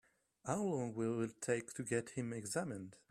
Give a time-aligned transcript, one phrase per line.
[0.47, 2.95] How long will it take to get him examined?